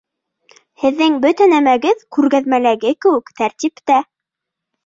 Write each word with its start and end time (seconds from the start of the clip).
Һеҙҙең 0.83 1.17
бөтә 1.25 1.47
нәмәгеҙ 1.51 2.01
күргәҙмәләге 2.17 2.95
кеүек 3.07 3.33
тәртиптә 3.43 4.01